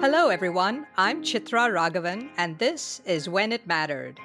[0.00, 0.86] Hello, everyone.
[0.96, 4.18] I'm Chitra Raghavan, and this is When It Mattered.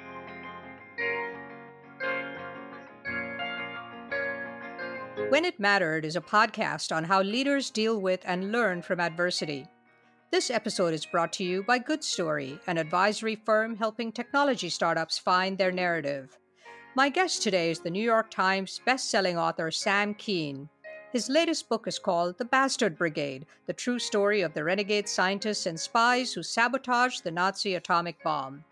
[5.28, 9.66] When It Mattered is a podcast on how leaders deal with and learn from adversity.
[10.30, 15.18] This episode is brought to you by Good Story, an advisory firm helping technology startups
[15.18, 16.38] find their narrative.
[16.94, 20.70] My guest today is the New York Times bestselling author Sam Kean.
[21.12, 25.66] His latest book is called The Bastard Brigade The True Story of the Renegade Scientists
[25.66, 28.64] and Spies Who Sabotaged the Nazi Atomic Bomb.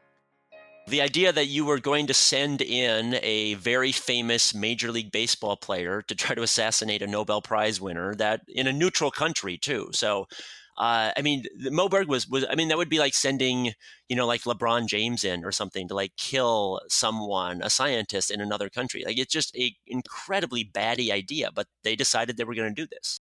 [0.88, 5.56] The idea that you were going to send in a very famous Major League Baseball
[5.56, 9.88] player to try to assassinate a Nobel Prize winner, that in a neutral country, too.
[9.92, 10.28] So
[10.76, 13.72] uh, I mean, Moe Berg was was I mean that would be like sending
[14.08, 18.40] you know like LeBron James in or something to like kill someone, a scientist in
[18.40, 19.04] another country.
[19.04, 22.88] Like it's just a incredibly batty idea, but they decided they were going to do
[22.90, 23.20] this.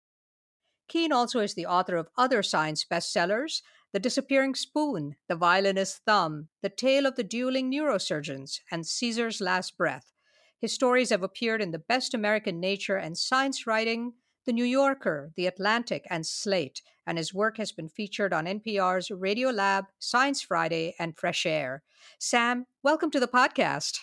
[0.88, 3.62] Kean also is the author of other science bestsellers
[3.92, 9.76] The Disappearing Spoon, The Violinist's Thumb, The Tale of the Dueling Neurosurgeons, and Caesar's Last
[9.76, 10.12] Breath.
[10.58, 15.30] His stories have appeared in the best American nature and science writing, The New Yorker,
[15.36, 20.96] The Atlantic, and Slate, and his work has been featured on NPR's Radiolab, Science Friday,
[20.98, 21.84] and Fresh Air.
[22.18, 24.00] Sam, welcome to the podcast.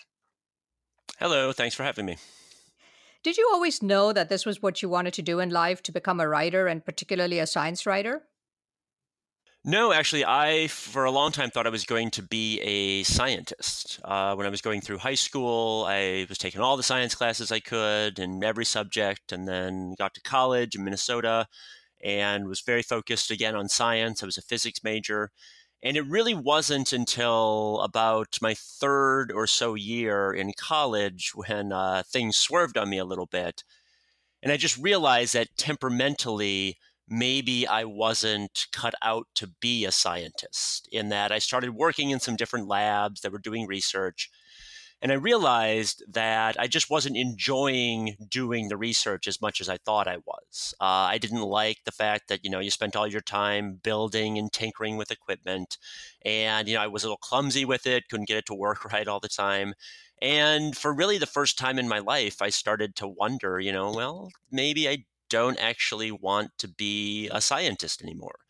[1.18, 2.16] Hello, thanks for having me.
[3.22, 5.92] Did you always know that this was what you wanted to do in life to
[5.92, 8.22] become a writer and particularly a science writer?
[9.64, 14.00] No, actually, I for a long time thought I was going to be a scientist.
[14.02, 17.52] Uh, when I was going through high school, I was taking all the science classes
[17.52, 21.46] I could in every subject, and then got to college in Minnesota
[22.02, 24.22] and was very focused again on science.
[24.22, 25.30] I was a physics major.
[25.82, 32.02] And it really wasn't until about my third or so year in college when uh,
[32.06, 33.64] things swerved on me a little bit.
[34.42, 36.78] And I just realized that temperamentally,
[37.10, 42.20] maybe I wasn't cut out to be a scientist, in that I started working in
[42.20, 44.30] some different labs that were doing research.
[45.02, 49.78] And I realized that I just wasn't enjoying doing the research as much as I
[49.78, 50.74] thought I was.
[50.78, 54.36] Uh, I didn't like the fact that, you know, you spent all your time building
[54.36, 55.78] and tinkering with equipment.
[56.22, 58.84] And, you know, I was a little clumsy with it, couldn't get it to work
[58.92, 59.72] right all the time.
[60.22, 63.90] And for really the first time in my life, I started to wonder, you know,
[63.92, 68.40] well, maybe I don't actually want to be a scientist anymore.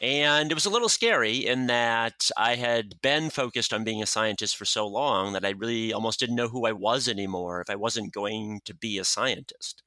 [0.00, 4.06] And it was a little scary in that I had been focused on being a
[4.06, 7.70] scientist for so long that I really almost didn't know who I was anymore if
[7.70, 9.82] I wasn't going to be a scientist.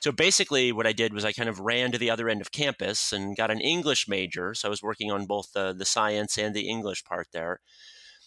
[0.00, 2.52] So basically, what I did was I kind of ran to the other end of
[2.52, 4.54] campus and got an English major.
[4.54, 7.60] So I was working on both the, the science and the English part there.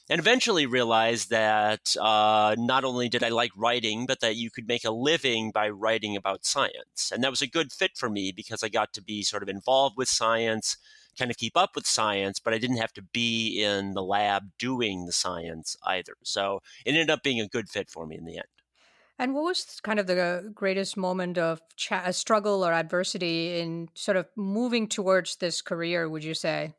[0.09, 4.67] And eventually realized that uh, not only did I like writing, but that you could
[4.67, 7.09] make a living by writing about science.
[7.11, 9.49] And that was a good fit for me because I got to be sort of
[9.49, 10.75] involved with science
[11.17, 14.51] kind of keep up with science, but I didn't have to be in the lab
[14.57, 16.15] doing the science either.
[16.23, 18.47] So it ended up being a good fit for me in the end.
[19.19, 21.61] And what was kind of the greatest moment of
[22.11, 26.73] struggle or adversity in sort of moving towards this career, would you say?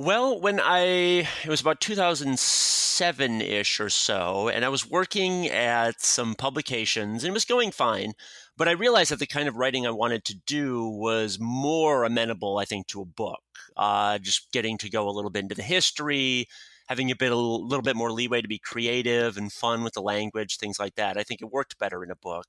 [0.00, 6.00] Well, when I, it was about 2007 ish or so, and I was working at
[6.00, 8.12] some publications and it was going fine.
[8.56, 12.58] But I realized that the kind of writing I wanted to do was more amenable,
[12.58, 13.42] I think, to a book.
[13.76, 16.46] Uh, just getting to go a little bit into the history,
[16.86, 20.00] having a bit a little bit more leeway to be creative and fun with the
[20.00, 21.18] language, things like that.
[21.18, 22.46] I think it worked better in a book.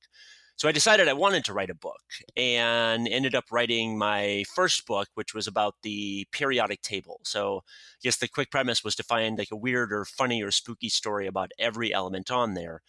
[0.60, 2.02] So I decided I wanted to write a book
[2.36, 7.22] and ended up writing my first book, which was about the periodic table.
[7.24, 10.52] So I guess the quick premise was to find like a weird or funny or
[10.52, 12.82] spooky story about every element on there.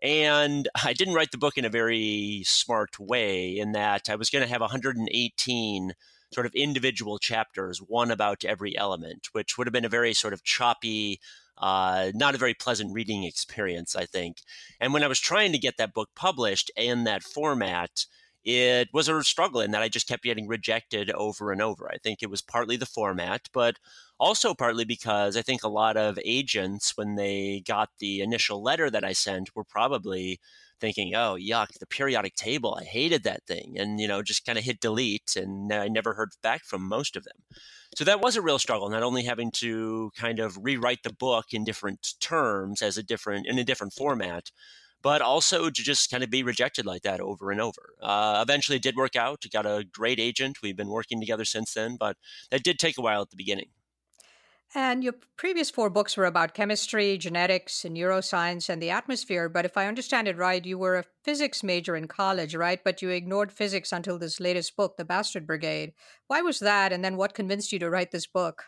[0.00, 4.30] And I didn't write the book in a very smart way, in that I was
[4.30, 5.94] going to have 118
[6.32, 10.32] sort of individual chapters, one about every element, which would have been a very sort
[10.32, 11.18] of choppy,
[11.58, 14.38] uh, not a very pleasant reading experience, I think.
[14.80, 18.06] And when I was trying to get that book published in that format,
[18.44, 21.90] it was a struggle in that I just kept getting rejected over and over.
[21.92, 23.76] I think it was partly the format, but
[24.20, 28.88] also partly because I think a lot of agents, when they got the initial letter
[28.88, 30.38] that I sent, were probably
[30.80, 33.74] thinking, oh, yuck, the periodic table, I hated that thing.
[33.78, 35.34] And, you know, just kind of hit delete.
[35.34, 37.36] And I never heard back from most of them.
[37.96, 41.46] So that was a real struggle, not only having to kind of rewrite the book
[41.52, 44.50] in different terms as a different, in a different format,
[45.02, 47.94] but also to just kind of be rejected like that over and over.
[48.02, 49.46] Uh, eventually, it did work out.
[49.50, 50.58] Got a great agent.
[50.62, 52.18] We've been working together since then, but
[52.50, 53.70] that did take a while at the beginning.
[54.74, 59.48] And your previous four books were about chemistry, genetics, and neuroscience, and the atmosphere.
[59.48, 62.82] But if I understand it right, you were a physics major in college, right?
[62.82, 65.92] But you ignored physics until this latest book, The Bastard Brigade.
[66.26, 66.92] Why was that?
[66.92, 68.64] And then what convinced you to write this book?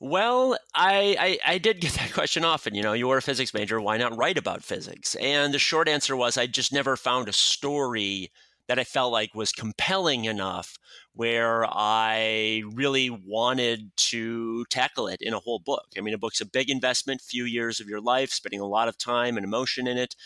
[0.00, 1.16] Well, I,
[1.46, 2.74] I, I did get that question often.
[2.74, 3.80] You know, you were a physics major.
[3.80, 5.14] Why not write about physics?
[5.16, 8.30] And the short answer was I just never found a story
[8.68, 10.78] that I felt like was compelling enough
[11.12, 15.86] where I really wanted to tackle it in a whole book.
[15.96, 18.88] I mean, a book's a big investment, few years of your life, spending a lot
[18.88, 20.16] of time and emotion in it.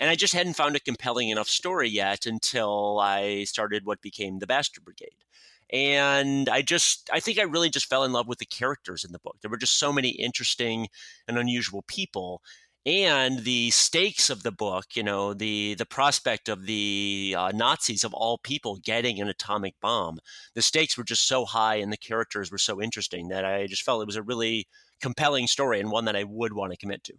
[0.00, 4.38] And I just hadn't found a compelling enough story yet until I started what became
[4.38, 5.24] the Bastard Brigade.
[5.72, 9.12] And I just, I think I really just fell in love with the characters in
[9.12, 9.36] the book.
[9.40, 10.88] There were just so many interesting
[11.26, 12.42] and unusual people
[12.84, 18.04] and the stakes of the book you know the the prospect of the uh, nazis
[18.04, 20.18] of all people getting an atomic bomb.
[20.54, 23.82] The stakes were just so high and the characters were so interesting that i just
[23.82, 24.66] felt it was a really
[25.00, 27.14] compelling story and one that i would want to commit to.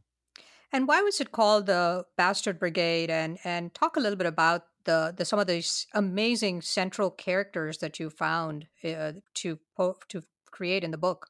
[0.73, 3.11] And why was it called the bastard brigade?
[3.11, 7.77] And and talk a little bit about the, the some of these amazing central characters
[7.77, 11.29] that you found uh, to to create in the book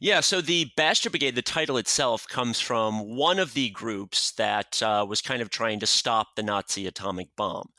[0.00, 4.82] yeah, so the Bastard Brigade, the title itself, comes from one of the groups that
[4.82, 7.70] uh, was kind of trying to stop the Nazi atomic bomb.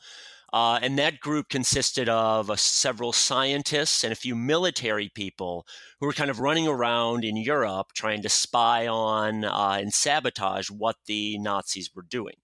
[0.52, 5.66] Uh, and that group consisted of uh, several scientists and a few military people
[6.00, 10.70] who were kind of running around in Europe trying to spy on uh, and sabotage
[10.70, 12.36] what the Nazis were doing.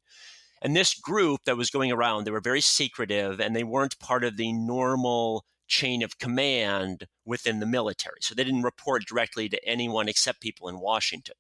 [0.61, 4.25] And this group that was going around, they were very secretive and they weren't part
[4.25, 8.19] of the normal chain of command within the military.
[8.21, 11.35] So they didn't report directly to anyone except people in Washington.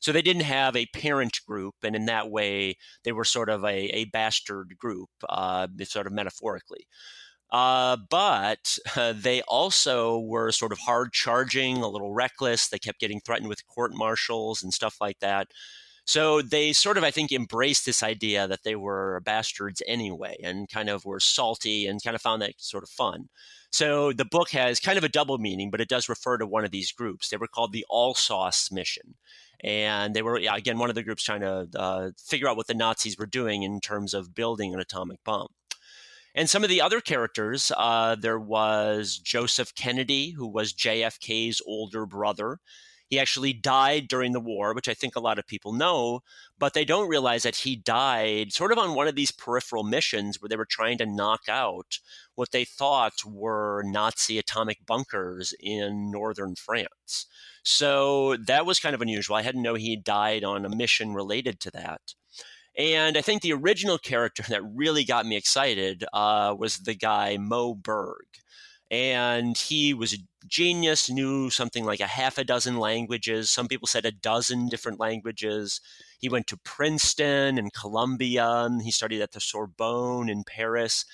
[0.00, 3.62] So they didn't have a parent group, and in that way, they were sort of
[3.62, 6.86] a, a bastard group, uh, sort of metaphorically.
[7.52, 12.68] Uh, but uh, they also were sort of hard charging, a little reckless.
[12.68, 15.48] They kept getting threatened with court martials and stuff like that.
[16.04, 20.68] So they sort of, I think, embraced this idea that they were bastards anyway and
[20.68, 23.28] kind of were salty and kind of found that sort of fun.
[23.70, 26.64] So the book has kind of a double meaning, but it does refer to one
[26.64, 27.28] of these groups.
[27.28, 29.14] They were called the Alsos Mission.
[29.62, 32.74] And they were, again, one of the groups trying to uh, figure out what the
[32.74, 35.48] Nazis were doing in terms of building an atomic bomb.
[36.34, 42.06] And some of the other characters, uh, there was Joseph Kennedy, who was JFK's older
[42.06, 42.58] brother.
[43.08, 46.20] He actually died during the war, which I think a lot of people know,
[46.58, 50.40] but they don't realize that he died sort of on one of these peripheral missions
[50.40, 51.98] where they were trying to knock out
[52.34, 57.26] what they thought were Nazi atomic bunkers in northern France.
[57.62, 59.36] So that was kind of unusual.
[59.36, 62.00] I hadn't know he died on a mission related to that.
[62.76, 67.36] And I think the original character that really got me excited uh, was the guy
[67.38, 68.26] Moe Berg
[68.90, 73.50] and he was a genius knew something like a half a dozen languages.
[73.50, 75.80] Some people said a dozen different languages.
[76.18, 81.04] He went to princeton and columbia he studied at the sorbonne in paris.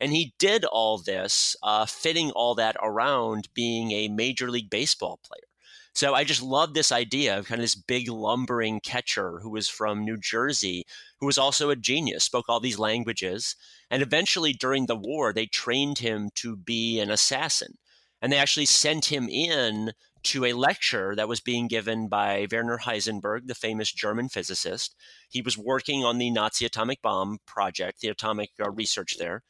[0.00, 5.20] And he did all this uh, fitting all that around being a major league baseball
[5.24, 5.51] player
[5.94, 9.68] so I just love this idea of kind of this big lumbering catcher who was
[9.68, 10.84] from New Jersey,
[11.20, 13.56] who was also a genius, spoke all these languages.
[13.90, 17.76] And eventually during the war, they trained him to be an assassin.
[18.22, 19.92] And they actually sent him in
[20.24, 24.94] to a lecture that was being given by Werner Heisenberg, the famous German physicist.
[25.28, 29.42] He was working on the Nazi atomic bomb project, the atomic uh, research there.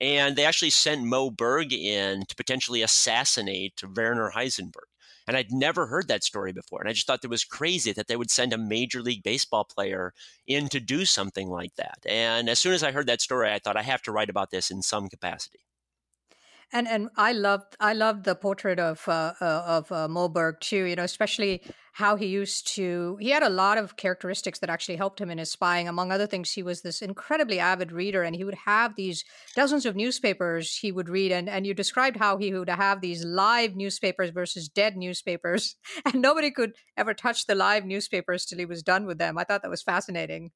[0.00, 4.90] And they actually sent Moe Berg in to potentially assassinate Werner Heisenberg.
[5.26, 6.80] And I'd never heard that story before.
[6.80, 9.64] And I just thought that was crazy that they would send a major league baseball
[9.64, 10.14] player
[10.46, 11.98] in to do something like that.
[12.06, 14.50] And as soon as I heard that story, I thought I have to write about
[14.50, 15.60] this in some capacity
[16.72, 20.60] and and I loved I loved the portrait of uh, uh, of uh, Moe Berg
[20.60, 20.84] too.
[20.84, 23.16] You know, especially how he used to.
[23.20, 25.88] He had a lot of characteristics that actually helped him in his spying.
[25.88, 29.86] Among other things, he was this incredibly avid reader, and he would have these dozens
[29.86, 31.32] of newspapers he would read.
[31.32, 36.20] And and you described how he would have these live newspapers versus dead newspapers, and
[36.20, 39.38] nobody could ever touch the live newspapers till he was done with them.
[39.38, 40.50] I thought that was fascinating.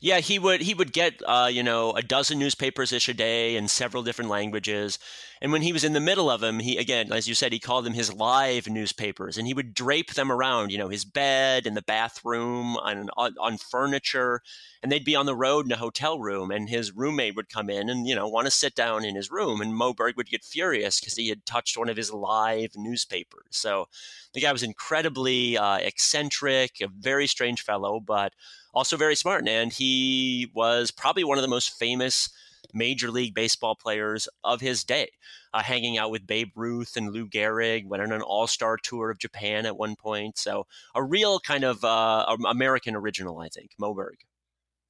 [0.00, 3.56] Yeah, he would he would get uh, you know a dozen newspapers ish a day
[3.56, 4.98] in several different languages,
[5.40, 7.58] and when he was in the middle of them, he again, as you said, he
[7.58, 11.66] called them his live newspapers, and he would drape them around, you know, his bed
[11.66, 14.42] in the bathroom on, on on furniture,
[14.82, 17.70] and they'd be on the road in a hotel room, and his roommate would come
[17.70, 20.30] in and you know want to sit down in his room, and Moe Berg would
[20.30, 23.46] get furious because he had touched one of his live newspapers.
[23.50, 23.88] So
[24.32, 28.32] the guy was incredibly uh, eccentric, a very strange fellow, but
[28.76, 29.48] also very smart.
[29.48, 32.28] And he was probably one of the most famous
[32.74, 35.08] major league baseball players of his day,
[35.54, 39.10] uh, hanging out with Babe Ruth and Lou Gehrig, went on an all star tour
[39.10, 40.36] of Japan at one point.
[40.36, 44.18] So a real kind of uh, American original, I think, Moe Berg.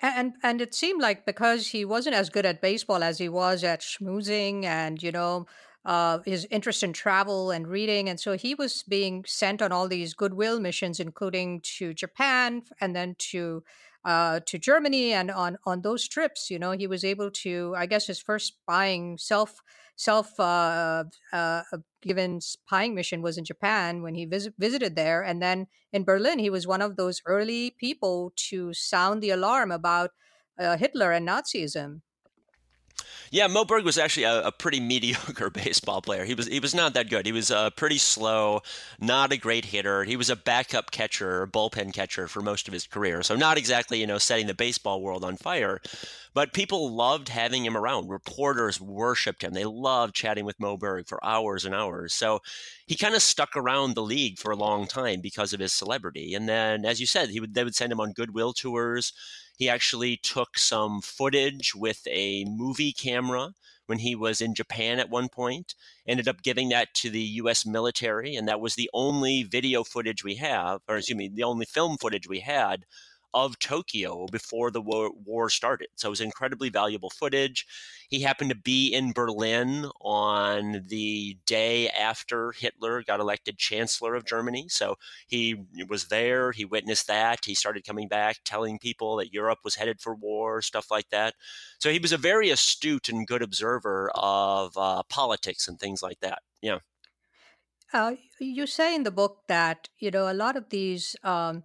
[0.01, 3.65] And and it seemed like because he wasn't as good at baseball as he was
[3.65, 5.47] at schmoozing and you know
[5.87, 9.89] uh, his interest in travel and reading, and so he was being sent on all
[9.89, 13.65] these goodwill missions, including to Japan and then to
[14.05, 15.13] uh, to Germany.
[15.13, 18.49] And on on those trips, you know, he was able to, I guess, his first
[18.61, 19.61] spying self
[19.97, 21.63] self uh, uh,
[22.03, 26.39] given spying mission was in Japan when he vis- visited there, and then in Berlin,
[26.39, 30.11] he was one of those early people to sound the alarm about
[30.59, 32.03] uh, Hitler and Nazism.
[33.31, 36.25] Yeah, Moe Berg was actually a, a, pretty mediocre baseball player.
[36.25, 37.27] He was he was not that good.
[37.27, 38.63] He was uh, pretty slow,
[39.01, 40.05] not a great hitter.
[40.05, 43.23] He was a backup catcher, bullpen catcher for most of his career.
[43.23, 45.81] So not exactly you know setting the baseball world on fire,
[46.35, 48.09] but people loved having him around.
[48.09, 49.53] Reporters worshipped him.
[49.53, 52.15] They loved chatting with Moe Berg for hours and hours.
[52.15, 52.41] So
[52.87, 56.35] he kind of stuck around the league for a long time because of his celebrity.
[56.35, 59.13] And then, as you said, he would they would send him on goodwill tours
[59.57, 63.55] he actually took some footage with a movie camera
[63.87, 65.75] when he was in Japan at one point,
[66.07, 70.23] ended up giving that to the US military, and that was the only video footage
[70.25, 72.85] we have, or excuse me, the only film footage we had
[73.35, 75.89] of Tokyo before the war, war started.
[75.95, 77.67] So it was incredibly valuable footage.
[78.09, 84.25] He happened to be in Berlin on the day after Hitler got elected Chancellor of
[84.25, 84.67] Germany.
[84.69, 87.41] So he was there, he witnessed that.
[87.45, 91.35] He started coming back, telling people that Europe was headed for war, stuff like that.
[91.79, 96.21] So he was a very astute and good observer of uh, politics and things like
[96.21, 96.41] that.
[96.63, 96.79] Yeah.
[97.93, 101.63] Uh, you say in the book that you know a lot of these um,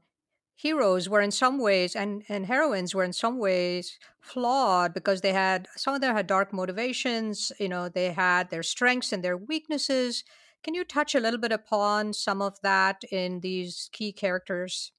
[0.61, 5.33] heroes were in some ways and and heroines were in some ways flawed because they
[5.33, 9.37] had some of them had dark motivations you know they had their strengths and their
[9.37, 10.23] weaknesses.
[10.63, 14.91] Can you touch a little bit upon some of that in these key characters?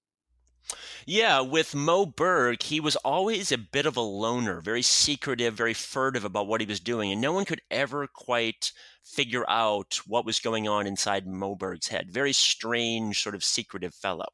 [1.06, 5.74] Yeah, with Moe Berg, he was always a bit of a loner, very secretive, very
[5.74, 8.72] furtive about what he was doing, and no one could ever quite
[9.04, 12.10] figure out what was going on inside Moe Berg's head.
[12.10, 14.26] Very strange, sort of secretive fellow.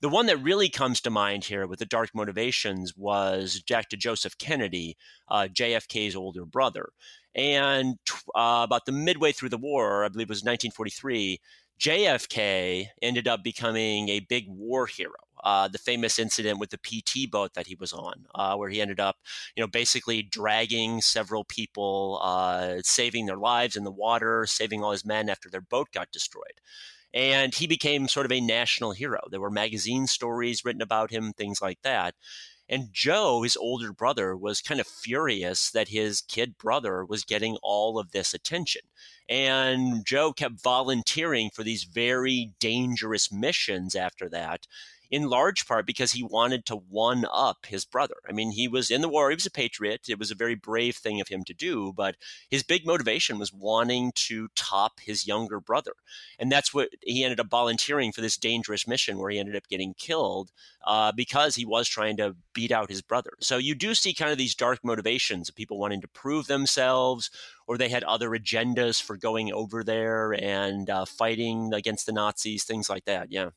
[0.00, 3.96] The one that really comes to mind here with the dark motivations was Jack to
[3.96, 4.96] Joseph Kennedy,
[5.28, 6.90] uh, JFK's older brother.
[7.34, 7.98] And
[8.34, 11.40] uh, about the midway through the war, I believe it was 1943,
[11.80, 17.30] JFK ended up becoming a big war hero uh, the famous incident with the PT
[17.30, 19.16] boat that he was on, uh, where he ended up,
[19.56, 24.92] you know, basically dragging several people, uh, saving their lives in the water, saving all
[24.92, 26.60] his men after their boat got destroyed.
[27.12, 29.20] And he became sort of a national hero.
[29.30, 32.14] There were magazine stories written about him, things like that.
[32.72, 37.56] And Joe, his older brother, was kind of furious that his kid brother was getting
[37.64, 38.82] all of this attention.
[39.28, 44.68] And Joe kept volunteering for these very dangerous missions after that
[45.10, 48.16] in large part because he wanted to one up his brother.
[48.28, 50.08] I mean, he was in the war, he was a patriot.
[50.08, 52.16] It was a very brave thing of him to do, but
[52.48, 55.92] his big motivation was wanting to top his younger brother.
[56.38, 59.68] And that's what he ended up volunteering for this dangerous mission where he ended up
[59.68, 60.52] getting killed
[60.86, 63.32] uh, because he was trying to beat out his brother.
[63.40, 67.30] So you do see kind of these dark motivations of people wanting to prove themselves
[67.66, 72.64] or they had other agendas for going over there and uh, fighting against the Nazis,
[72.64, 73.30] things like that.
[73.30, 73.50] Yeah.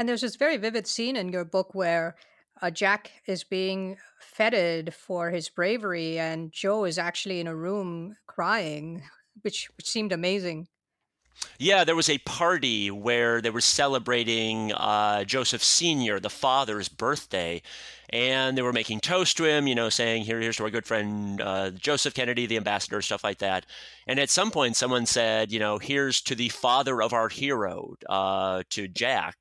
[0.00, 2.16] And there's this very vivid scene in your book where
[2.62, 8.16] uh, Jack is being feted for his bravery, and Joe is actually in a room
[8.26, 9.02] crying,
[9.42, 10.68] which, which seemed amazing.
[11.58, 17.60] Yeah, there was a party where they were celebrating uh, Joseph Sr., the father's birthday,
[18.08, 20.86] and they were making toast to him, you know, saying, Here, here's to our good
[20.86, 23.66] friend uh, Joseph Kennedy, the ambassador, stuff like that.
[24.06, 27.94] And at some point, someone said, You know, here's to the father of our hero,
[28.08, 29.36] uh, to Jack.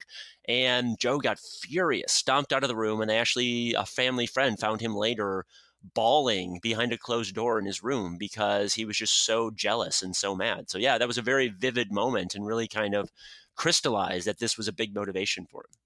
[0.47, 4.81] And Joe got furious, stomped out of the room, and actually, a family friend found
[4.81, 5.45] him later
[5.93, 10.15] bawling behind a closed door in his room because he was just so jealous and
[10.15, 10.69] so mad.
[10.69, 13.11] So, yeah, that was a very vivid moment and really kind of
[13.55, 15.79] crystallized that this was a big motivation for him.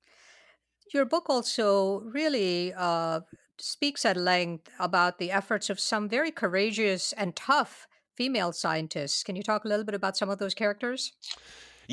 [0.93, 3.21] Your book also really uh,
[3.57, 9.23] speaks at length about the efforts of some very courageous and tough female scientists.
[9.23, 11.13] Can you talk a little bit about some of those characters?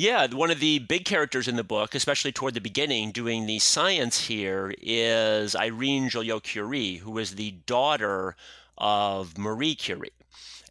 [0.01, 3.59] Yeah, one of the big characters in the book, especially toward the beginning, doing the
[3.59, 8.35] science here, is Irene Joliot Curie, who is the daughter
[8.79, 10.15] of Marie Curie.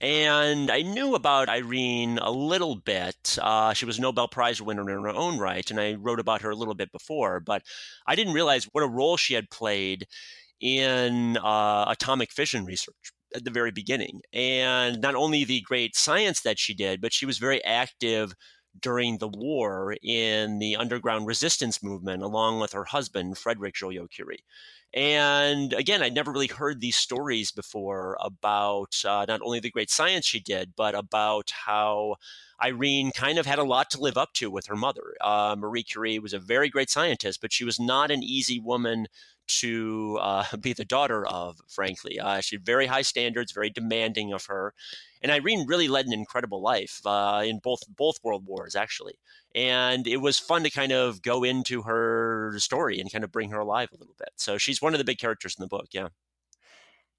[0.02, 3.38] And I knew about Irene a little bit.
[3.40, 6.42] Uh, she was a Nobel Prize winner in her own right, and I wrote about
[6.42, 7.62] her a little bit before, but
[8.08, 10.08] I didn't realize what a role she had played
[10.60, 14.22] in uh, atomic fission research at the very beginning.
[14.34, 18.34] And not only the great science that she did, but she was very active
[18.82, 24.44] during the war in the underground resistance movement, along with her husband, Frederick Joliot Curie.
[24.94, 29.92] And again, I'd never really heard these stories before about uh, not only the great
[29.92, 32.16] science she did, but about how
[32.62, 35.16] Irene kind of had a lot to live up to with her mother.
[35.22, 39.08] Uh, Marie Curie was a very great scientist, but she was not an easy woman
[39.48, 42.20] to uh, be the daughter of, frankly.
[42.20, 44.74] Uh, she had very high standards, very demanding of her.
[45.22, 49.16] And Irene really led an incredible life uh, in both both world wars, actually.
[49.54, 53.50] And it was fun to kind of go into her story and kind of bring
[53.50, 54.30] her alive a little bit.
[54.38, 56.10] So she's one of the big characters in the book, yeah.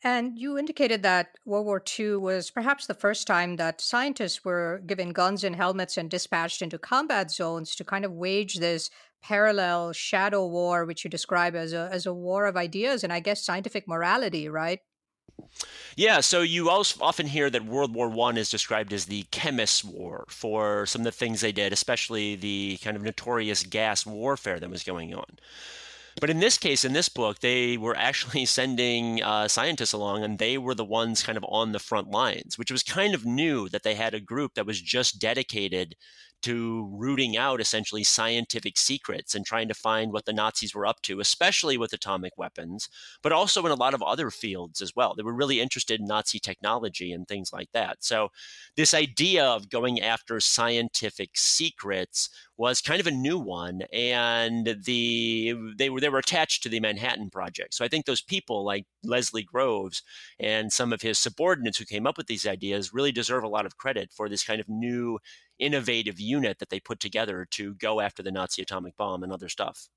[0.03, 4.83] And you indicated that World War II was perhaps the first time that scientists were
[4.87, 8.89] given guns and helmets and dispatched into combat zones to kind of wage this
[9.21, 13.21] parallel shadow war, which you describe as a, as a war of ideas and I
[13.21, 14.81] guess scientific morality, right?
[15.97, 19.85] Yeah, so you also often hear that World War One is described as the chemists'
[19.85, 24.61] war for some of the things they did, especially the kind of notorious gas warfare
[24.61, 25.39] that was going on.
[26.21, 30.39] But in this case, in this book, they were actually sending uh, scientists along, and
[30.39, 33.69] they were the ones kind of on the front lines, which was kind of new
[33.69, 35.95] that they had a group that was just dedicated
[36.43, 41.03] to rooting out essentially scientific secrets and trying to find what the Nazis were up
[41.03, 42.89] to, especially with atomic weapons,
[43.23, 45.15] but also in a lot of other fields as well.
[45.15, 47.99] They were really interested in Nazi technology and things like that.
[48.01, 48.29] So,
[48.77, 52.29] this idea of going after scientific secrets
[52.61, 56.79] was kind of a new one, and the they were they were attached to the
[56.79, 57.73] Manhattan Project.
[57.75, 60.03] So I think those people like Leslie Groves
[60.39, 63.65] and some of his subordinates who came up with these ideas really deserve a lot
[63.65, 65.19] of credit for this kind of new
[65.61, 69.49] innovative unit that they put together to go after the Nazi atomic bomb and other
[69.49, 69.89] stuff.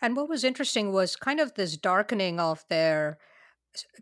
[0.00, 3.18] And what was interesting was kind of this darkening of their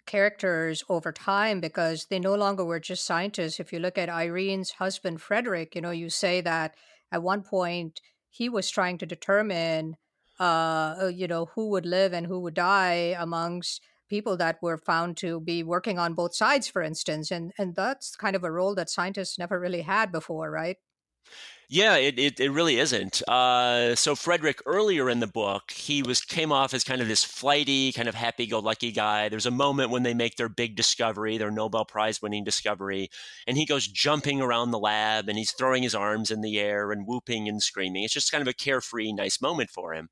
[0.06, 3.60] characters over time because they no longer were just scientists.
[3.60, 6.74] If you look at Irene's husband, Frederick, you know, you say that
[7.12, 8.00] at one point
[8.30, 9.96] he was trying to determine,
[10.38, 14.76] uh, uh you know, who would live and who would die amongst people that were
[14.76, 17.30] found to be working on both sides, for instance.
[17.30, 20.76] And, and that's kind of a role that scientists never really had before, right?
[21.72, 23.22] Yeah, it, it, it really isn't.
[23.28, 27.22] Uh, so Frederick, earlier in the book, he was came off as kind of this
[27.22, 29.28] flighty, kind of happy-go-lucky guy.
[29.28, 33.08] There's a moment when they make their big discovery, their Nobel Prize-winning discovery,
[33.46, 36.90] and he goes jumping around the lab and he's throwing his arms in the air
[36.90, 38.02] and whooping and screaming.
[38.02, 40.08] It's just kind of a carefree, nice moment for him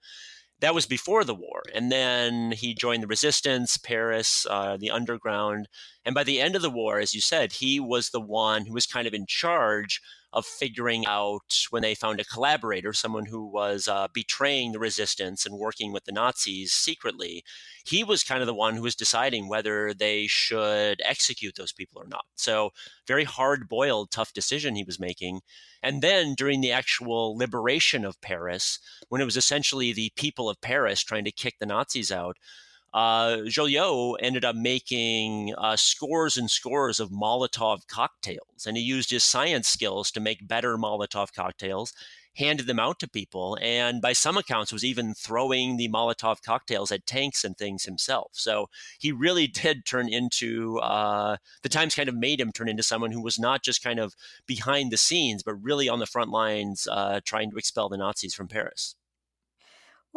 [0.61, 1.63] that was before the war.
[1.75, 5.69] And then he joined the resistance, Paris, uh, the underground.
[6.05, 8.75] And by the end of the war, as you said, he was the one who
[8.75, 10.01] was kind of in charge
[10.33, 15.47] of figuring out when they found a collaborator, someone who was uh, betraying the resistance
[15.47, 17.43] and working with the Nazis secretly.
[17.87, 22.03] He was kind of the one who was deciding whether they should execute those people
[22.03, 22.25] or not.
[22.35, 22.71] So,
[23.07, 25.41] very hard boiled, tough decision he was making.
[25.83, 30.61] And then during the actual liberation of Paris, when it was essentially the people of
[30.61, 32.37] Paris trying to kick the Nazis out,
[32.95, 39.11] uh, Joliot ended up making uh, scores and scores of Molotov cocktails, and he used
[39.11, 41.93] his science skills to make better Molotov cocktails,
[42.37, 46.91] handed them out to people, and by some accounts was even throwing the Molotov cocktails
[46.91, 48.31] at tanks and things himself.
[48.33, 52.83] So he really did turn into uh, the Times kind of made him turn into
[52.83, 54.15] someone who was not just kind of
[54.47, 58.35] behind the scenes, but really on the front lines uh, trying to expel the Nazis
[58.35, 58.95] from Paris.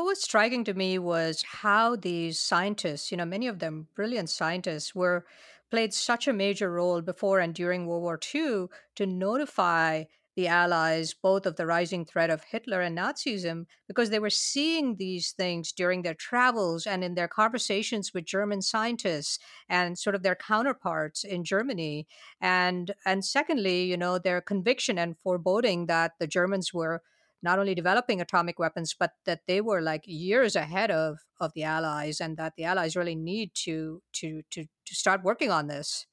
[0.01, 4.31] What was striking to me was how these scientists, you know, many of them brilliant
[4.31, 5.27] scientists, were
[5.69, 11.13] played such a major role before and during World War II to notify the Allies
[11.13, 15.71] both of the rising threat of Hitler and Nazism because they were seeing these things
[15.71, 19.37] during their travels and in their conversations with German scientists
[19.69, 22.07] and sort of their counterparts in Germany.
[22.41, 27.03] And and secondly, you know, their conviction and foreboding that the Germans were
[27.43, 31.63] not only developing atomic weapons, but that they were like years ahead of of the
[31.63, 36.05] Allies, and that the Allies really need to to to to start working on this.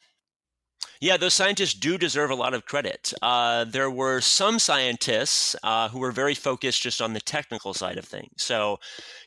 [1.00, 3.12] Yeah, those scientists do deserve a lot of credit.
[3.22, 7.98] Uh, there were some scientists uh, who were very focused just on the technical side
[7.98, 8.30] of things.
[8.36, 8.78] So,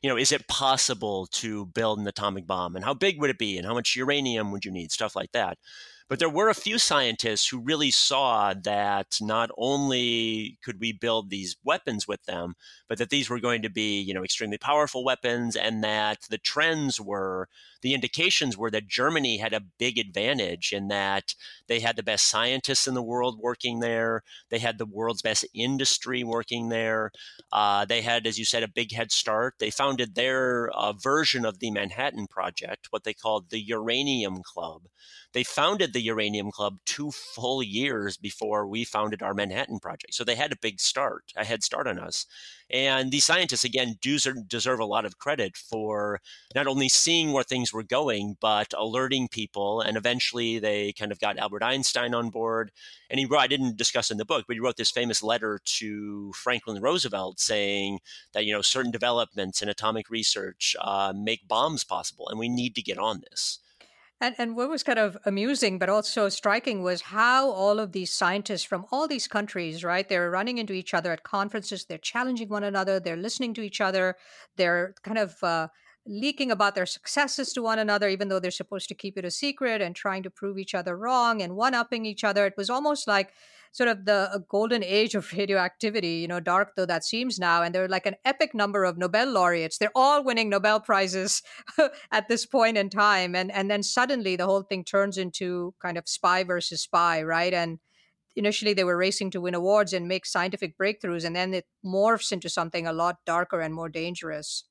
[0.02, 3.38] you know, is it possible to build an atomic bomb, and how big would it
[3.38, 5.58] be, and how much uranium would you need, stuff like that.
[6.12, 11.30] But there were a few scientists who really saw that not only could we build
[11.30, 12.56] these weapons with them,
[12.90, 16.38] but that these were going to be, you know, extremely powerful weapons and that the
[16.38, 17.48] trends were
[17.82, 21.34] the indications were that Germany had a big advantage in that
[21.68, 24.24] they had the best scientists in the world working there.
[24.50, 27.12] They had the world's best industry working there.
[27.52, 29.56] Uh, they had, as you said, a big head start.
[29.60, 34.84] They founded their uh, version of the Manhattan Project, what they called the Uranium Club,
[35.34, 40.14] they founded the Uranium Club two full years before we founded our Manhattan Project.
[40.14, 42.26] So they had a big start, a head start on us.
[42.70, 44.18] And these scientists, again, do
[44.48, 46.22] deserve a lot of credit for
[46.56, 49.82] not only seeing where things were going, but alerting people.
[49.82, 52.72] And eventually they kind of got Albert Einstein on board.
[53.10, 55.60] And he wrote, I didn't discuss in the book, but he wrote this famous letter
[55.66, 58.00] to Franklin Roosevelt saying
[58.34, 62.76] that, you know, certain developments in atomic research uh, make bombs possible, and we need
[62.76, 63.60] to get on this.
[64.22, 68.14] And, and what was kind of amusing but also striking was how all of these
[68.14, 72.48] scientists from all these countries, right, they're running into each other at conferences, they're challenging
[72.48, 74.16] one another, they're listening to each other,
[74.58, 75.70] they're kind of uh,
[76.06, 79.32] leaking about their successes to one another, even though they're supposed to keep it a
[79.32, 82.46] secret and trying to prove each other wrong and one upping each other.
[82.46, 83.34] It was almost like
[83.72, 87.64] sort of the uh, golden age of radioactivity, you know, dark though that seems now.
[87.64, 89.78] And there are like an epic number of Nobel laureates.
[89.78, 91.42] They're all winning Nobel Prizes
[92.12, 93.36] at this point in time.
[93.36, 97.54] And, and then suddenly the whole thing turns into kind of spy versus spy, right?
[97.54, 97.80] And
[98.36, 101.26] initially they were racing to win awards and make scientific breakthroughs.
[101.26, 104.66] And then it morphs into something a lot darker and more dangerous.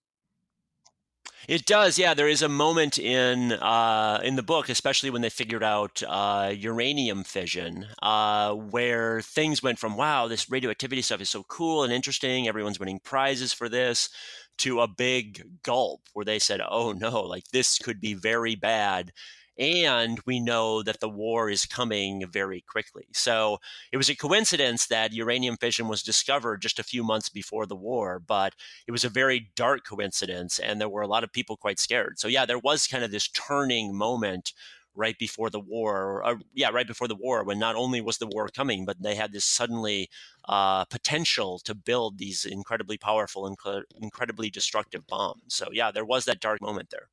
[1.48, 2.14] It does, yeah.
[2.14, 6.52] There is a moment in uh, in the book, especially when they figured out uh,
[6.56, 11.92] uranium fission, uh, where things went from "wow, this radioactivity stuff is so cool and
[11.92, 12.46] interesting.
[12.46, 14.10] Everyone's winning prizes for this,"
[14.58, 19.12] to a big gulp, where they said, "Oh no, like this could be very bad."
[19.60, 23.06] And we know that the war is coming very quickly.
[23.12, 23.58] So
[23.92, 27.76] it was a coincidence that uranium fission was discovered just a few months before the
[27.76, 28.54] war, but
[28.88, 32.18] it was a very dark coincidence, and there were a lot of people quite scared.
[32.18, 34.52] So, yeah, there was kind of this turning moment
[34.94, 38.26] right before the war, or, yeah, right before the war, when not only was the
[38.26, 40.10] war coming, but they had this suddenly
[40.48, 45.42] uh, potential to build these incredibly powerful, inc- incredibly destructive bombs.
[45.48, 47.08] So, yeah, there was that dark moment there.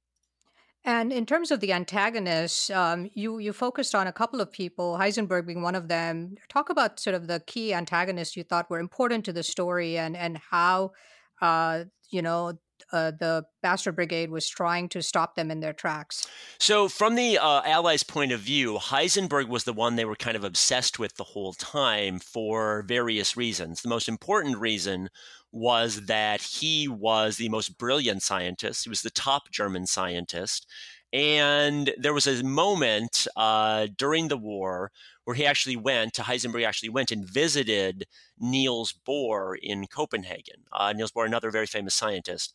[0.87, 4.97] And in terms of the antagonists, um, you you focused on a couple of people,
[4.97, 6.37] Heisenberg being one of them.
[6.47, 10.15] Talk about sort of the key antagonists you thought were important to the story, and
[10.15, 10.93] and how,
[11.41, 12.57] uh, you know,
[12.91, 16.27] uh, the Bastard Brigade was trying to stop them in their tracks.
[16.59, 20.37] So, from the uh, Allies' point of view, Heisenberg was the one they were kind
[20.37, 23.81] of obsessed with the whole time for various reasons.
[23.81, 25.09] The most important reason
[25.51, 28.83] was that he was the most brilliant scientist.
[28.83, 30.67] He was the top German scientist.
[31.13, 34.91] And there was a moment uh, during the war
[35.23, 38.05] where he actually went, Heisenberg actually went and visited
[38.39, 40.63] Niels Bohr in Copenhagen.
[40.71, 42.53] Uh, Niels Bohr, another very famous scientist,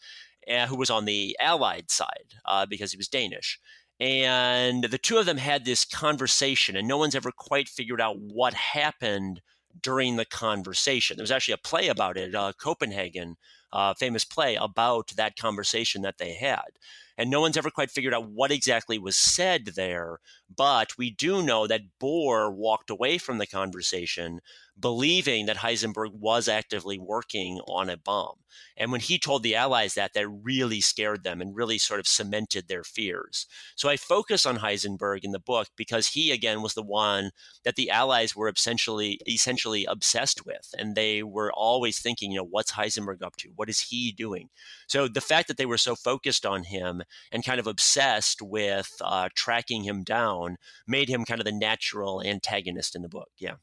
[0.50, 3.58] uh, who was on the Allied side uh, because he was Danish.
[4.00, 8.18] And the two of them had this conversation, and no one's ever quite figured out
[8.18, 9.40] what happened
[9.80, 11.16] during the conversation.
[11.16, 13.36] There was actually a play about it, uh, Copenhagen,
[13.72, 16.78] uh, famous play about that conversation that they had.
[17.18, 20.18] And no one's ever quite figured out what exactly was said there.
[20.56, 24.40] But we do know that Bohr walked away from the conversation
[24.78, 28.36] believing that Heisenberg was actively working on a bomb.
[28.76, 32.06] And when he told the Allies that, that really scared them and really sort of
[32.06, 33.46] cemented their fears.
[33.76, 37.30] So I focus on Heisenberg in the book because he, again, was the one
[37.64, 40.74] that the Allies were essentially essentially obsessed with.
[40.76, 43.50] And they were always thinking, you know, what's Heisenberg up to?
[43.56, 44.48] What is he doing?
[44.86, 48.90] So the fact that they were so focused on him and kind of obsessed with
[49.00, 50.41] uh, tracking him down
[50.86, 53.30] made him kind of the natural antagonist in the book.
[53.38, 53.56] Yeah.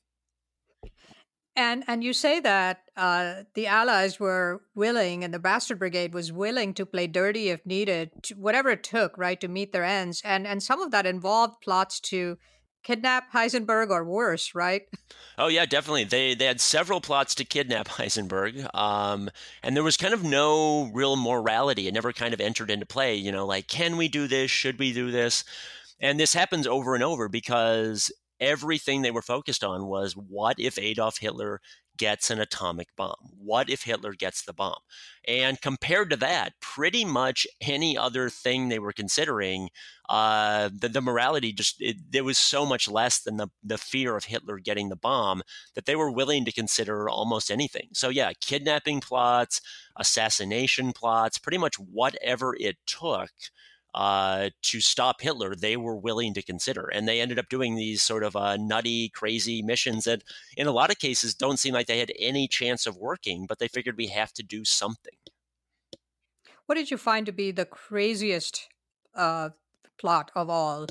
[1.56, 6.32] And and you say that uh, the Allies were willing, and the Bastard Brigade was
[6.32, 10.22] willing to play dirty if needed, to, whatever it took, right, to meet their ends.
[10.24, 12.38] And and some of that involved plots to
[12.84, 14.84] kidnap Heisenberg or worse, right?
[15.38, 16.06] Oh yeah, definitely.
[16.06, 19.30] They they had several plots to kidnap Heisenberg, um,
[19.64, 21.88] and there was kind of no real morality.
[21.88, 23.16] It never kind of entered into play.
[23.16, 24.52] You know, like can we do this?
[24.52, 25.44] Should we do this?
[26.00, 30.78] And this happens over and over because everything they were focused on was what if
[30.78, 31.60] Adolf Hitler
[31.98, 33.18] gets an atomic bomb?
[33.38, 34.80] What if Hitler gets the bomb?
[35.28, 39.68] And compared to that, pretty much any other thing they were considering,
[40.08, 44.16] uh, the, the morality just, it, there was so much less than the, the fear
[44.16, 45.44] of Hitler getting the bomb
[45.76, 47.90] that they were willing to consider almost anything.
[47.94, 49.60] So, yeah, kidnapping plots,
[49.98, 53.30] assassination plots, pretty much whatever it took
[53.94, 56.88] uh, to stop Hitler, they were willing to consider.
[56.88, 60.24] And they ended up doing these sort of uh, nutty, crazy missions that,
[60.56, 63.60] in a lot of cases, don't seem like they had any chance of working, but
[63.60, 65.16] they figured we have to do something.
[66.66, 68.68] What did you find to be the craziest
[69.16, 69.50] uh,
[69.98, 70.86] plot of all?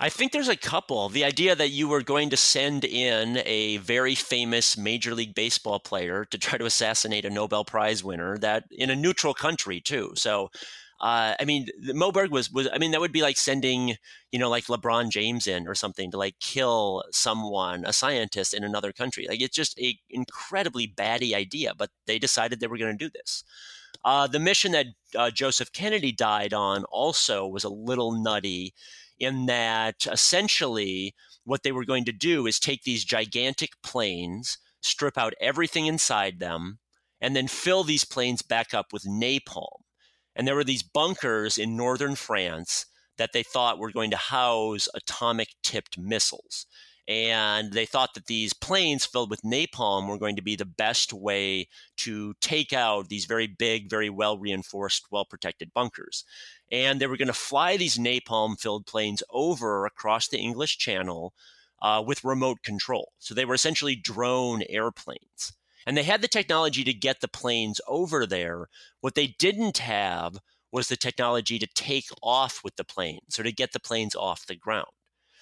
[0.00, 1.10] I think there's a couple.
[1.10, 5.78] The idea that you were going to send in a very famous Major League Baseball
[5.78, 10.12] player to try to assassinate a Nobel Prize winner, that in a neutral country, too.
[10.16, 10.50] So
[11.02, 12.68] uh, I mean, Moe Berg was was.
[12.72, 13.96] I mean, that would be like sending,
[14.30, 18.62] you know, like LeBron James in or something to like kill someone, a scientist in
[18.62, 19.26] another country.
[19.28, 21.72] Like it's just a incredibly batty idea.
[21.76, 23.42] But they decided they were going to do this.
[24.04, 24.86] Uh, the mission that
[25.16, 28.72] uh, Joseph Kennedy died on also was a little nutty,
[29.18, 35.18] in that essentially what they were going to do is take these gigantic planes, strip
[35.18, 36.78] out everything inside them,
[37.20, 39.82] and then fill these planes back up with napalm.
[40.34, 42.86] And there were these bunkers in northern France
[43.18, 46.66] that they thought were going to house atomic tipped missiles.
[47.08, 51.12] And they thought that these planes filled with napalm were going to be the best
[51.12, 51.68] way
[51.98, 56.24] to take out these very big, very well reinforced, well protected bunkers.
[56.70, 61.34] And they were going to fly these napalm filled planes over across the English Channel
[61.82, 63.12] uh, with remote control.
[63.18, 65.52] So they were essentially drone airplanes.
[65.86, 68.68] And they had the technology to get the planes over there.
[69.00, 70.38] What they didn't have
[70.72, 74.46] was the technology to take off with the planes or to get the planes off
[74.46, 74.86] the ground.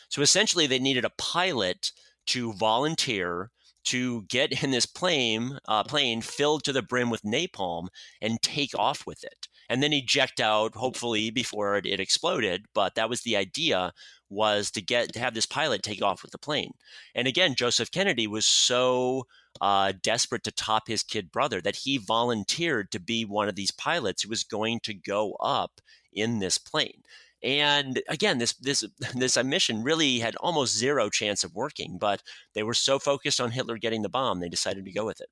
[0.08, 1.92] So essentially, they needed a pilot
[2.26, 3.50] to volunteer
[3.82, 7.88] to get in this plane, uh, plane filled to the brim with napalm
[8.20, 12.66] and take off with it, and then eject out, hopefully before it, it exploded.
[12.74, 13.92] But that was the idea
[14.28, 16.72] was to get to have this pilot take off with the plane.
[17.14, 19.26] And again, Joseph Kennedy was so
[19.60, 23.70] uh, desperate to top his kid brother that he volunteered to be one of these
[23.70, 25.80] pilots who was going to go up
[26.12, 27.02] in this plane.
[27.42, 28.84] And again, this this
[29.14, 32.22] this mission really had almost zero chance of working, but
[32.54, 35.28] they were so focused on Hitler getting the bomb, they decided to go with it.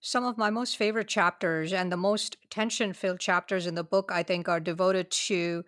[0.00, 4.12] Some of my most favorite chapters and the most tension filled chapters in the book,
[4.12, 5.64] I think, are devoted to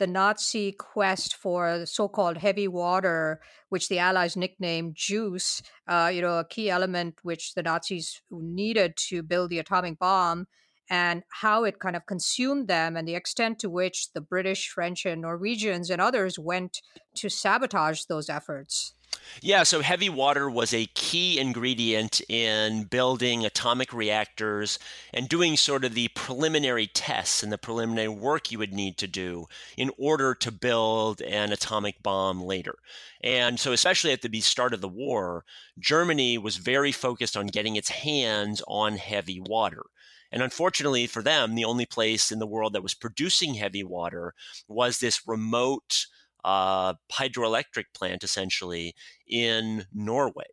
[0.00, 6.22] the Nazi quest for so called heavy water, which the Allies nicknamed juice, uh, you
[6.22, 10.48] know, a key element which the Nazis needed to build the atomic bomb,
[10.88, 15.04] and how it kind of consumed them, and the extent to which the British, French,
[15.04, 16.80] and Norwegians and others went
[17.14, 18.94] to sabotage those efforts.
[19.42, 24.78] Yeah, so heavy water was a key ingredient in building atomic reactors
[25.12, 29.06] and doing sort of the preliminary tests and the preliminary work you would need to
[29.06, 29.46] do
[29.76, 32.76] in order to build an atomic bomb later.
[33.22, 35.44] And so, especially at the start of the war,
[35.78, 39.84] Germany was very focused on getting its hands on heavy water.
[40.32, 44.34] And unfortunately for them, the only place in the world that was producing heavy water
[44.68, 46.06] was this remote
[46.44, 48.94] uh, hydroelectric plant essentially
[49.26, 50.46] in Norway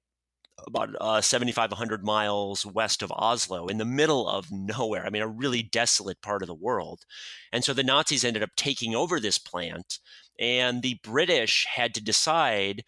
[0.66, 5.06] about uh, 7,500 miles west of Oslo, in the middle of nowhere.
[5.06, 7.06] I mean, a really desolate part of the world.
[7.52, 10.00] And so the Nazis ended up taking over this plant,
[10.40, 12.84] and the British had to decide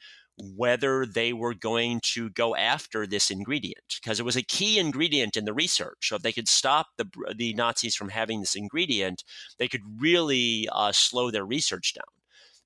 [0.55, 5.35] whether they were going to go after this ingredient because it was a key ingredient
[5.35, 6.07] in the research.
[6.07, 9.23] So if they could stop the the Nazis from having this ingredient,
[9.57, 12.18] they could really uh, slow their research down.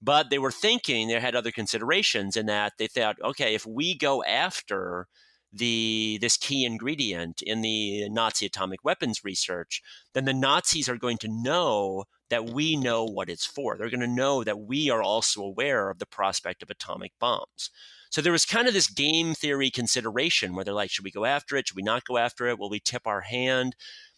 [0.04, 3.98] But they were thinking they had other considerations in that they thought, okay, if we
[3.98, 5.08] go after
[5.56, 9.82] the this key ingredient in the Nazi atomic weapons research,
[10.14, 13.78] then the Nazis are going to know that we know what it's for.
[13.78, 17.70] They're going to know that we are also aware of the prospect of atomic bombs.
[18.10, 21.26] So there was kind of this game theory consideration where they're like, should we go
[21.26, 21.68] after it?
[21.68, 22.60] Should we not go after it?
[22.60, 23.76] Will we tip our hand?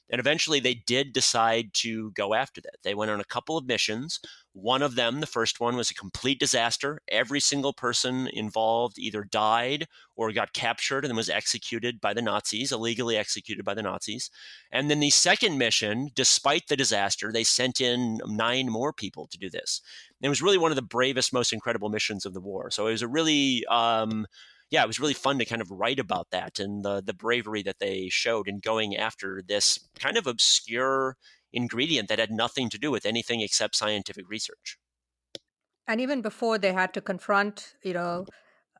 [0.10, 2.78] And eventually they did decide to go after that.
[2.84, 4.20] They went on a couple of missions.
[4.54, 7.02] One of them, the first one, was a complete disaster.
[7.08, 12.72] Every single person involved either died or got captured and was executed by the Nazis,
[12.72, 14.30] illegally executed by the Nazis.
[14.72, 19.38] And then the second mission, despite the disaster, they sent in nine more people to
[19.38, 19.82] do this.
[20.22, 22.70] it was really one of the bravest, most incredible missions of the war.
[22.70, 24.28] So it was a really um,
[24.71, 27.62] yeah, it was really fun to kind of write about that and the the bravery
[27.63, 31.17] that they showed in going after this kind of obscure
[31.54, 34.78] ingredient that had nothing to do with anything except scientific research.
[35.88, 38.25] And even before they had to confront, you know,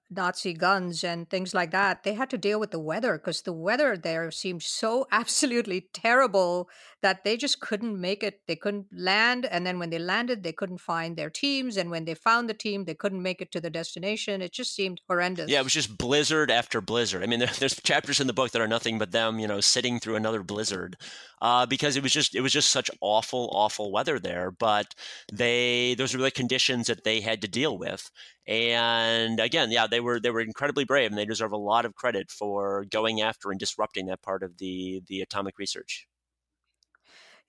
[0.09, 3.53] Nazi guns and things like that, they had to deal with the weather because the
[3.53, 6.69] weather there seemed so absolutely terrible
[7.01, 8.41] that they just couldn't make it.
[8.47, 9.45] They couldn't land.
[9.45, 11.77] And then when they landed, they couldn't find their teams.
[11.77, 14.41] And when they found the team, they couldn't make it to the destination.
[14.41, 15.49] It just seemed horrendous.
[15.49, 17.21] Yeah, it was just blizzard after blizzard.
[17.21, 19.61] I mean, there, there's chapters in the book that are nothing but them, you know,
[19.61, 20.97] sitting through another blizzard
[21.41, 24.49] uh, because it was just it was just such awful, awful weather there.
[24.51, 24.95] But
[25.31, 28.09] they those were the conditions that they had to deal with.
[28.47, 31.95] And again, yeah, they were they were incredibly brave, and they deserve a lot of
[31.95, 36.08] credit for going after and disrupting that part of the the atomic research.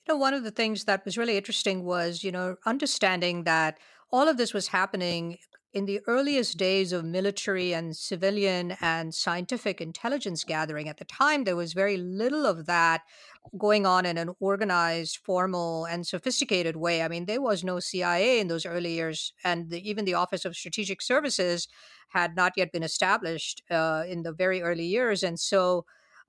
[0.06, 3.78] You know, one of the things that was really interesting was you know understanding that
[4.10, 5.38] all of this was happening
[5.72, 11.44] in the earliest days of military and civilian and scientific intelligence gathering, at the time,
[11.44, 13.02] there was very little of that
[13.58, 17.02] going on in an organized, formal, and sophisticated way.
[17.02, 20.44] I mean, there was no CIA in those early years, and the, even the Office
[20.44, 21.68] of Strategic Services
[22.10, 25.22] had not yet been established uh, in the very early years.
[25.22, 25.84] And so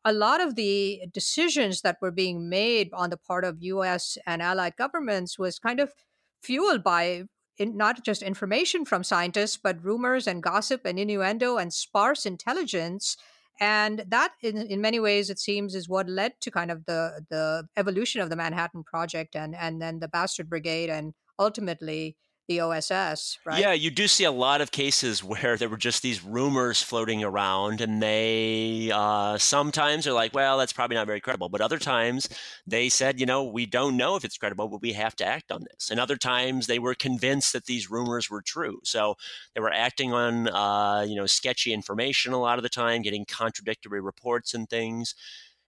[0.05, 4.41] a lot of the decisions that were being made on the part of US and
[4.41, 5.93] allied governments was kind of
[6.41, 7.23] fueled by
[7.57, 13.17] in, not just information from scientists, but rumors and gossip and innuendo and sparse intelligence
[13.59, 17.25] and that in, in many ways it seems is what led to kind of the
[17.29, 22.15] the evolution of the manhattan project and and then the bastard brigade and ultimately
[22.47, 23.59] the OSS, right?
[23.59, 27.23] Yeah, you do see a lot of cases where there were just these rumors floating
[27.23, 31.49] around, and they uh, sometimes are like, well, that's probably not very credible.
[31.49, 32.29] But other times
[32.65, 35.51] they said, you know, we don't know if it's credible, but we have to act
[35.51, 35.89] on this.
[35.89, 38.79] And other times they were convinced that these rumors were true.
[38.83, 39.15] So
[39.53, 43.25] they were acting on, uh, you know, sketchy information a lot of the time, getting
[43.25, 45.15] contradictory reports and things.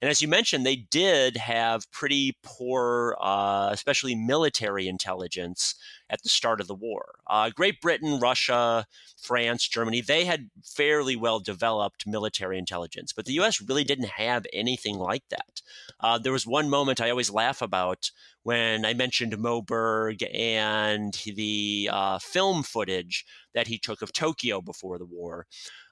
[0.02, 5.76] And as you mentioned, they did have pretty poor, uh, especially military intelligence
[6.10, 7.16] at the start of the war.
[7.28, 8.88] Uh, Great Britain, Russia,
[9.22, 14.46] France, Germany, they had fairly well developed military intelligence, but the US really didn't have
[14.54, 15.62] anything like that.
[16.00, 18.12] Uh, there was one moment I always laugh about
[18.44, 24.62] when I mentioned Moe Berg and the uh, film footage that he took of Tokyo
[24.62, 25.46] before the war.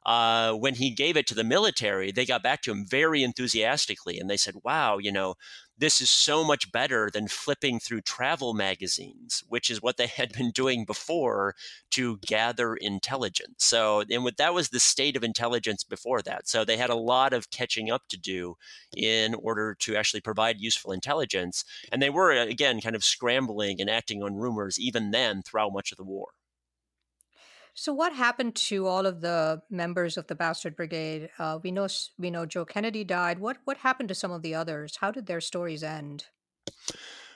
[0.08, 4.18] Uh, when he gave it to the military, they got back to him very enthusiastically
[4.18, 5.36] and they said, wow, you know,
[5.78, 10.32] this is so much better than flipping through travel magazines, which is what they had
[10.32, 11.56] been doing before
[11.92, 13.66] to gather intelligence.
[13.66, 16.48] So, and what, that was the state of intelligence before that.
[16.48, 18.56] So they had a lot of catching up to do
[18.96, 21.66] in order to actually provide useful intelligence.
[21.92, 25.92] And they were, again, kind of scrambling and acting on rumors even then throughout much
[25.92, 26.30] of the war.
[27.80, 31.30] So, what happened to all of the members of the Bastard Brigade?
[31.38, 31.88] Uh, we know
[32.18, 33.38] we know Joe Kennedy died.
[33.38, 34.98] What what happened to some of the others?
[35.00, 36.26] How did their stories end?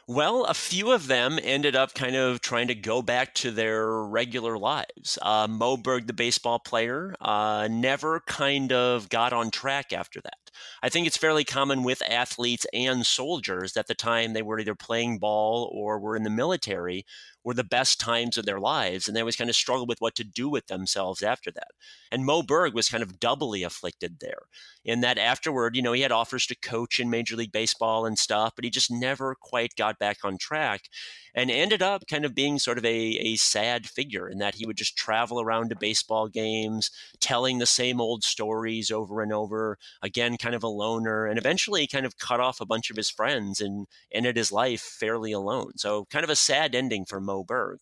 [0.08, 3.88] Well, a few of them ended up kind of trying to go back to their
[4.04, 5.20] regular lives.
[5.22, 10.50] Uh, Moe Berg, the baseball player, uh, never kind of got on track after that.
[10.82, 14.76] I think it's fairly common with athletes and soldiers that the time they were either
[14.76, 17.06] playing ball or were in the military
[17.44, 20.16] were the best times of their lives, and they always kind of struggled with what
[20.16, 21.70] to do with themselves after that.
[22.12, 24.44] And Moe Berg was kind of doubly afflicted there,
[24.84, 28.18] in that afterward, you know, he had offers to coach in Major League Baseball and
[28.18, 30.82] stuff, but he just never quite got back on track
[31.36, 34.66] and ended up kind of being sort of a, a sad figure in that he
[34.66, 39.78] would just travel around to baseball games, telling the same old stories over and over,
[40.02, 43.10] again, kind of a loner, and eventually kind of cut off a bunch of his
[43.10, 45.74] friends and ended his life fairly alone.
[45.78, 47.80] So, kind of a sad ending for Moe Berg.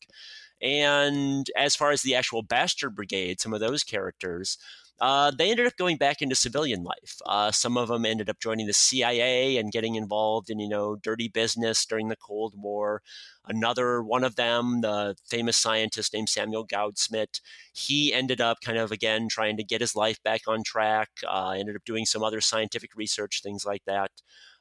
[0.62, 4.58] And as far as the actual Bastard Brigade, some of those characters,
[5.02, 7.22] uh, they ended up going back into civilian life.
[7.26, 10.98] Uh, some of them ended up joining the CIA and getting involved in, you know,
[10.98, 13.02] dirty business during the Cold War.
[13.48, 17.40] Another one of them, the famous scientist named Samuel Goudsmit,
[17.72, 21.10] he ended up kind of again trying to get his life back on track.
[21.26, 24.12] Uh, ended up doing some other scientific research, things like that.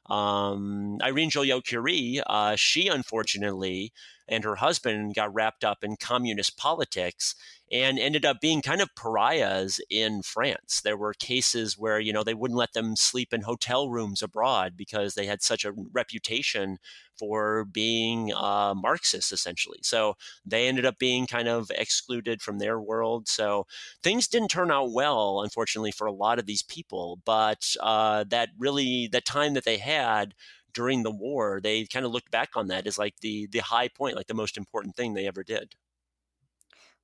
[0.09, 3.91] Um, Irene Joliot Curie, uh, she unfortunately
[4.29, 7.35] and her husband got wrapped up in communist politics
[7.71, 10.81] and ended up being kind of pariahs in France.
[10.81, 14.73] There were cases where, you know, they wouldn't let them sleep in hotel rooms abroad
[14.75, 16.77] because they had such a reputation
[17.17, 19.79] for being uh, Marxist, essentially.
[19.83, 20.15] So
[20.45, 23.27] they ended up being kind of excluded from their world.
[23.27, 23.67] So
[24.01, 27.19] things didn't turn out well, unfortunately, for a lot of these people.
[27.25, 30.33] But uh, that really, the time that they had
[30.73, 33.87] during the war, they kind of looked back on that as like the the high
[33.87, 35.75] point, like the most important thing they ever did.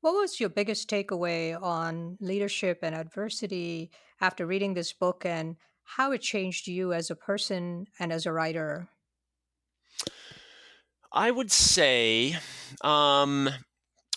[0.01, 6.11] What was your biggest takeaway on leadership and adversity after reading this book and how
[6.11, 8.89] it changed you as a person and as a writer?
[11.11, 12.35] I would say
[12.81, 13.49] um,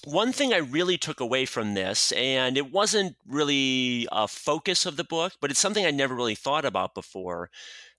[0.04, 4.96] one thing I really took away from this, and it wasn't really a focus of
[4.96, 7.50] the book, but it's something I never really thought about before,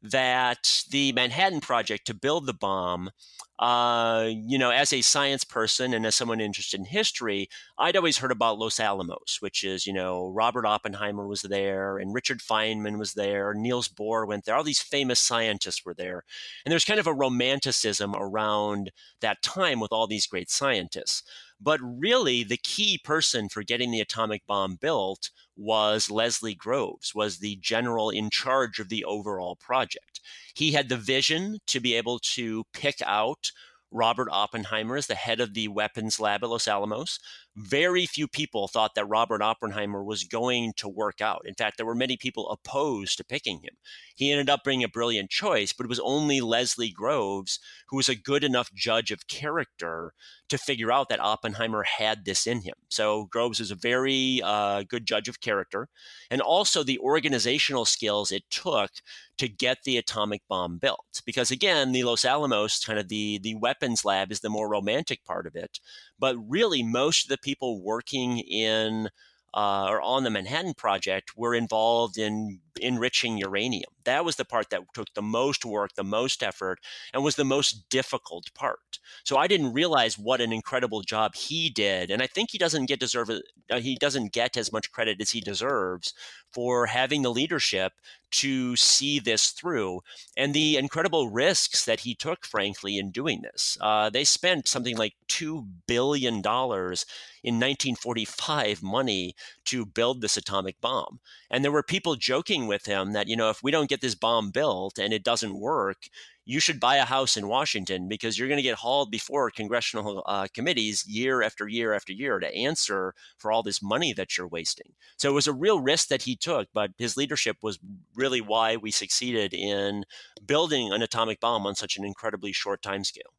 [0.02, 3.12] that the Manhattan Project to build the bomb,
[3.60, 8.18] uh, you know, as a science person and as someone interested in history, I'd always
[8.20, 12.98] heard about Los Alamos, which is, you know, Robert Oppenheimer was there and Richard Feynman
[12.98, 16.24] was there, Niels Bohr went there, all these famous scientists were there.
[16.64, 21.24] And there's kind of a romanticism around that time with all these great scientists.
[21.62, 27.40] But really, the key person for getting the atomic bomb built was Leslie Groves, was
[27.40, 30.22] the general in charge of the overall project.
[30.56, 33.52] He had the vision to be able to pick out
[33.92, 37.20] Robert Oppenheimer as the head of the weapons lab at Los Alamos,
[37.60, 41.42] very few people thought that Robert Oppenheimer was going to work out.
[41.46, 43.76] In fact, there were many people opposed to picking him.
[44.16, 48.08] He ended up being a brilliant choice, but it was only Leslie Groves who was
[48.08, 50.14] a good enough judge of character
[50.50, 52.74] to figure out that Oppenheimer had this in him.
[52.90, 55.88] So Groves is a very uh, good judge of character,
[56.32, 58.92] and also the organizational skills it took
[59.38, 61.22] to get the atomic bomb built.
[61.26, 65.24] Because again, the Los Alamos, kind of the the weapons lab, is the more romantic
[65.24, 65.80] part of it.
[66.20, 69.10] But really, most of the people working in
[69.54, 73.92] uh, or on the Manhattan Project were involved in enriching uranium.
[74.04, 76.80] That was the part that took the most work, the most effort,
[77.14, 79.00] and was the most difficult part.
[79.24, 82.86] So I didn't realize what an incredible job he did, and I think he doesn't
[82.86, 86.14] get deserve uh, he doesn't get as much credit as he deserves
[86.52, 87.94] for having the leadership
[88.32, 90.02] to see this through
[90.38, 93.78] and the incredible risks that he took, frankly, in doing this.
[93.82, 101.20] Uh, they spent something like $2 billion in 1945 money to build this atomic bomb.
[101.50, 104.16] And there were people joking with him that, you know, if we don't get this
[104.16, 105.98] bomb built and it doesn't work,
[106.46, 110.24] you should buy a house in Washington because you're going to get hauled before congressional
[110.26, 114.48] uh, committees year after year after year to answer for all this money that you're
[114.48, 114.94] wasting.
[115.18, 117.78] So it was a real risk that he took, but his leadership was
[118.16, 120.06] really why we succeeded in
[120.46, 123.34] building an atomic bomb on such an incredibly short time scale.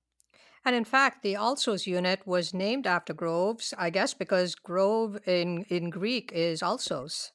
[0.65, 5.65] And in fact, the Alsos unit was named after Groves, I guess, because Grove in,
[5.69, 7.31] in Greek is Alsos.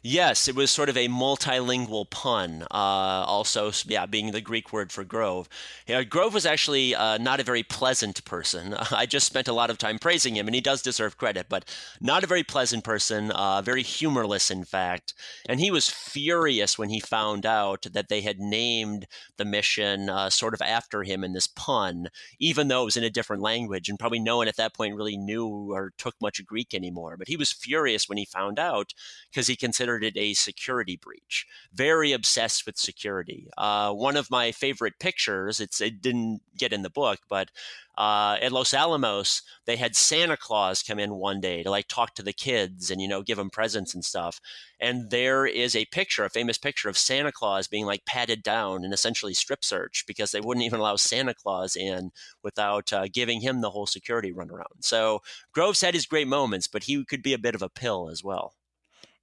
[0.00, 2.62] Yes, it was sort of a multilingual pun.
[2.70, 5.48] Uh, also, yeah, being the Greek word for Grove.
[5.88, 8.74] Yeah, Grove was actually uh, not a very pleasant person.
[8.92, 11.64] I just spent a lot of time praising him, and he does deserve credit, but
[12.00, 15.14] not a very pleasant person, uh, very humorless, in fact.
[15.48, 20.30] And he was furious when he found out that they had named the mission uh,
[20.30, 23.88] sort of after him in this pun, even though it was in a different language,
[23.88, 27.16] and probably no one at that point really knew or took much Greek anymore.
[27.16, 28.94] But he was furious when he found out
[29.30, 31.46] because he considered considered it a security breach.
[31.72, 33.48] Very obsessed with security.
[33.56, 37.50] Uh, one of my favorite pictures, it didn't get in the book, but
[37.96, 42.14] uh, at Los Alamos, they had Santa Claus come in one day to like talk
[42.14, 44.40] to the kids and you know give them presents and stuff.
[44.78, 48.84] And there is a picture, a famous picture of Santa Claus being like patted down
[48.84, 52.10] and essentially strip searched because they wouldn't even allow Santa Claus in
[52.44, 54.80] without uh, giving him the whole security runaround.
[54.80, 55.20] So
[55.52, 58.22] Groves had his great moments, but he could be a bit of a pill as
[58.22, 58.54] well.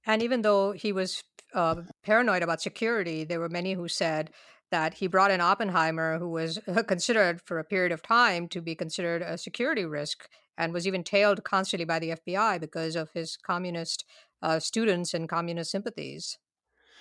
[0.06, 4.30] And even though he was uh, paranoid about security, there were many who said
[4.70, 8.74] that he brought in Oppenheimer, who was considered for a period of time to be
[8.74, 13.36] considered a security risk and was even tailed constantly by the FBI because of his
[13.36, 14.04] communist
[14.42, 16.38] uh, students and communist sympathies.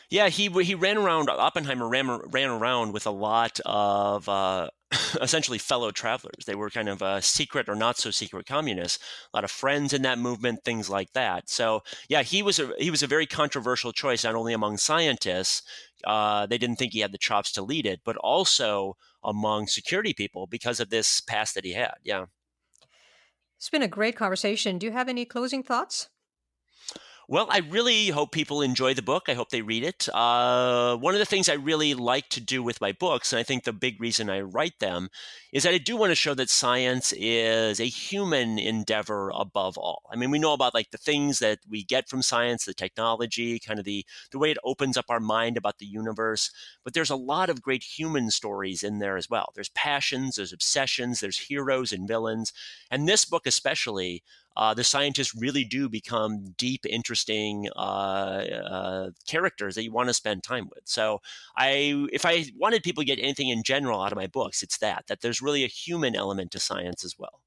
[0.09, 1.29] Yeah, he he ran around.
[1.29, 4.69] Oppenheimer ran ran around with a lot of uh,
[5.21, 6.45] essentially fellow travelers.
[6.45, 9.03] They were kind of uh, secret or not so secret communists.
[9.33, 11.49] A lot of friends in that movement, things like that.
[11.49, 15.63] So yeah, he was a he was a very controversial choice, not only among scientists.
[16.03, 20.13] Uh, they didn't think he had the chops to lead it, but also among security
[20.13, 21.95] people because of this past that he had.
[22.03, 22.25] Yeah.
[23.57, 24.77] It's been a great conversation.
[24.77, 26.09] Do you have any closing thoughts?
[27.27, 29.23] Well, I really hope people enjoy the book.
[29.27, 30.07] I hope they read it.
[30.13, 33.43] Uh, one of the things I really like to do with my books, and I
[33.43, 35.09] think the big reason I write them,
[35.51, 40.03] is that I do want to show that science is a human endeavor above all.
[40.11, 43.57] I mean, we know about like the things that we get from science, the technology,
[43.59, 46.51] kind of the the way it opens up our mind about the universe.
[46.83, 49.51] But there's a lot of great human stories in there as well.
[49.55, 52.53] There's passions, there's obsessions, there's heroes and villains,
[52.91, 54.21] and this book especially
[54.55, 60.13] uh, the scientists really do become deep, interesting uh, uh, characters that you want to
[60.13, 60.83] spend time with.
[60.85, 61.21] So,
[61.57, 64.77] I if I wanted people to get anything in general out of my books, it's
[64.79, 67.41] that that there's really a human element to science as well.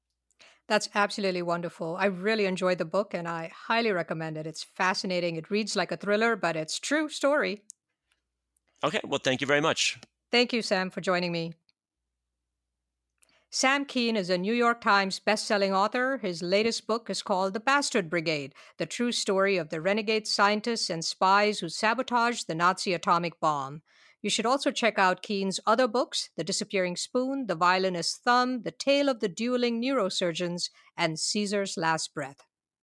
[0.67, 1.97] That's absolutely wonderful.
[1.97, 4.47] I really enjoyed the book and I highly recommend it.
[4.47, 5.35] It's fascinating.
[5.35, 7.63] It reads like a thriller, but it's true story.
[8.83, 9.99] Okay, well, thank you very much.
[10.31, 11.53] Thank you, Sam, for joining me.
[13.51, 16.19] Sam Kean is a New York Times best-selling author.
[16.19, 20.87] His latest book is called The Bastard Brigade: The True Story of the Renegade Scientists
[20.87, 23.81] and Spies Who Sabotaged the Nazi Atomic Bomb.
[24.21, 28.71] You should also check out Kean's other books, The Disappearing Spoon, The Violinist's Thumb, The
[28.71, 32.45] Tale of the Dueling Neurosurgeons, and Caesar's Last Breath.